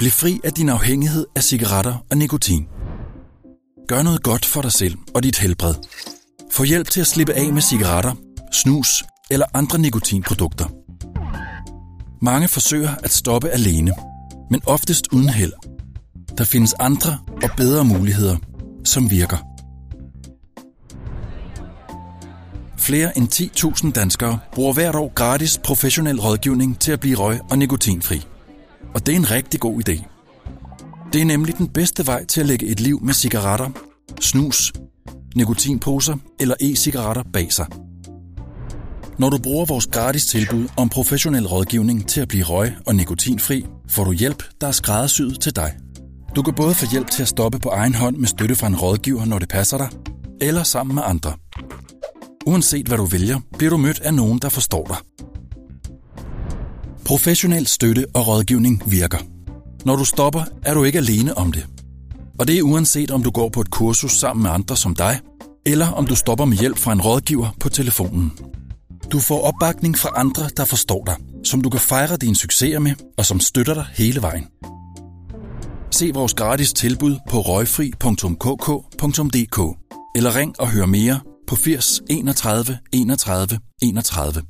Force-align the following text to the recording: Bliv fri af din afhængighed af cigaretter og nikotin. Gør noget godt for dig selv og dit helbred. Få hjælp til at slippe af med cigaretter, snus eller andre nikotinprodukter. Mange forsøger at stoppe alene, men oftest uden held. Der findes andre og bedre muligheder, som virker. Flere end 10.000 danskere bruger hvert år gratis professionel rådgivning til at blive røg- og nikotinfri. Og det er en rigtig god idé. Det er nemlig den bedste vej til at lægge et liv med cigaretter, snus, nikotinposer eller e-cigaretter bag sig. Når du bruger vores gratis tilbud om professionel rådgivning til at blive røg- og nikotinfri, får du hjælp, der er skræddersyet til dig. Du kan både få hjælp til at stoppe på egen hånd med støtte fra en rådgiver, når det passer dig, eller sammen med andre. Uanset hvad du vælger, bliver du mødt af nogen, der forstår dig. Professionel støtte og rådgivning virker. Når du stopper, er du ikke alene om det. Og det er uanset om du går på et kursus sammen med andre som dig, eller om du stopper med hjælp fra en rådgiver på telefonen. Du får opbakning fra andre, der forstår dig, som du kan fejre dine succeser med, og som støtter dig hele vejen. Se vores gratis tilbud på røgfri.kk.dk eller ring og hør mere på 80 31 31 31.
Bliv 0.00 0.10
fri 0.10 0.40
af 0.44 0.52
din 0.52 0.68
afhængighed 0.68 1.26
af 1.36 1.42
cigaretter 1.42 2.04
og 2.10 2.16
nikotin. 2.16 2.66
Gør 3.88 4.02
noget 4.02 4.22
godt 4.22 4.44
for 4.44 4.62
dig 4.62 4.72
selv 4.72 4.94
og 5.14 5.22
dit 5.22 5.38
helbred. 5.38 5.74
Få 6.52 6.64
hjælp 6.64 6.90
til 6.90 7.00
at 7.00 7.06
slippe 7.06 7.32
af 7.32 7.52
med 7.52 7.62
cigaretter, 7.62 8.14
snus 8.52 9.04
eller 9.30 9.46
andre 9.54 9.78
nikotinprodukter. 9.78 10.64
Mange 12.22 12.48
forsøger 12.48 12.94
at 13.02 13.12
stoppe 13.12 13.48
alene, 13.48 13.92
men 14.50 14.60
oftest 14.66 15.06
uden 15.12 15.28
held. 15.28 15.52
Der 16.38 16.44
findes 16.44 16.74
andre 16.78 17.18
og 17.42 17.50
bedre 17.56 17.84
muligheder, 17.84 18.36
som 18.84 19.10
virker. 19.10 19.38
Flere 22.78 23.18
end 23.18 23.28
10.000 23.86 23.92
danskere 23.92 24.38
bruger 24.52 24.72
hvert 24.72 24.94
år 24.94 25.12
gratis 25.14 25.58
professionel 25.64 26.20
rådgivning 26.20 26.78
til 26.78 26.92
at 26.92 27.00
blive 27.00 27.16
røg- 27.16 27.40
og 27.50 27.58
nikotinfri. 27.58 28.26
Og 28.94 29.06
det 29.06 29.12
er 29.12 29.16
en 29.16 29.30
rigtig 29.30 29.60
god 29.60 29.88
idé. 29.88 30.04
Det 31.12 31.20
er 31.20 31.24
nemlig 31.24 31.58
den 31.58 31.68
bedste 31.68 32.06
vej 32.06 32.24
til 32.24 32.40
at 32.40 32.46
lægge 32.46 32.66
et 32.66 32.80
liv 32.80 33.00
med 33.02 33.14
cigaretter, 33.14 33.70
snus, 34.20 34.72
nikotinposer 35.36 36.16
eller 36.40 36.54
e-cigaretter 36.62 37.22
bag 37.32 37.52
sig. 37.52 37.66
Når 39.18 39.30
du 39.30 39.38
bruger 39.38 39.64
vores 39.64 39.86
gratis 39.86 40.26
tilbud 40.26 40.68
om 40.76 40.88
professionel 40.88 41.46
rådgivning 41.46 42.08
til 42.08 42.20
at 42.20 42.28
blive 42.28 42.44
røg- 42.44 42.72
og 42.86 42.94
nikotinfri, 42.94 43.66
får 43.88 44.04
du 44.04 44.12
hjælp, 44.12 44.42
der 44.60 44.66
er 44.66 44.72
skræddersyet 44.72 45.40
til 45.40 45.56
dig. 45.56 45.72
Du 46.36 46.42
kan 46.42 46.54
både 46.54 46.74
få 46.74 46.86
hjælp 46.92 47.10
til 47.10 47.22
at 47.22 47.28
stoppe 47.28 47.58
på 47.58 47.68
egen 47.68 47.94
hånd 47.94 48.16
med 48.16 48.28
støtte 48.28 48.54
fra 48.54 48.66
en 48.66 48.76
rådgiver, 48.76 49.24
når 49.24 49.38
det 49.38 49.48
passer 49.48 49.78
dig, 49.78 49.88
eller 50.40 50.62
sammen 50.62 50.94
med 50.94 51.02
andre. 51.06 51.32
Uanset 52.46 52.86
hvad 52.86 52.98
du 52.98 53.04
vælger, 53.04 53.40
bliver 53.58 53.70
du 53.70 53.76
mødt 53.76 54.00
af 54.00 54.14
nogen, 54.14 54.38
der 54.38 54.48
forstår 54.48 54.86
dig. 54.86 54.96
Professionel 57.10 57.66
støtte 57.66 58.06
og 58.14 58.26
rådgivning 58.26 58.82
virker. 58.86 59.18
Når 59.84 59.96
du 59.96 60.04
stopper, 60.04 60.42
er 60.62 60.74
du 60.74 60.84
ikke 60.84 60.98
alene 60.98 61.38
om 61.38 61.52
det. 61.52 61.66
Og 62.38 62.48
det 62.48 62.58
er 62.58 62.62
uanset 62.62 63.10
om 63.10 63.22
du 63.22 63.30
går 63.30 63.48
på 63.48 63.60
et 63.60 63.70
kursus 63.70 64.12
sammen 64.12 64.42
med 64.42 64.50
andre 64.50 64.76
som 64.76 64.94
dig, 64.94 65.20
eller 65.66 65.86
om 65.86 66.06
du 66.06 66.14
stopper 66.14 66.44
med 66.44 66.56
hjælp 66.56 66.78
fra 66.78 66.92
en 66.92 67.00
rådgiver 67.00 67.48
på 67.60 67.68
telefonen. 67.68 68.32
Du 69.12 69.18
får 69.18 69.42
opbakning 69.42 69.98
fra 69.98 70.08
andre, 70.16 70.48
der 70.56 70.64
forstår 70.64 71.04
dig, 71.04 71.16
som 71.44 71.60
du 71.60 71.70
kan 71.70 71.80
fejre 71.80 72.16
dine 72.16 72.36
succeser 72.36 72.78
med, 72.78 72.92
og 73.18 73.26
som 73.26 73.40
støtter 73.40 73.74
dig 73.74 73.86
hele 73.94 74.22
vejen. 74.22 74.46
Se 75.90 76.10
vores 76.14 76.34
gratis 76.34 76.72
tilbud 76.72 77.16
på 77.30 77.40
røgfri.kk.dk 77.40 78.18
eller 80.16 80.36
ring 80.36 80.60
og 80.60 80.68
hør 80.68 80.86
mere 80.86 81.20
på 81.46 81.56
80 81.56 82.02
31 82.08 82.78
31 82.92 83.58
31. 83.82 84.42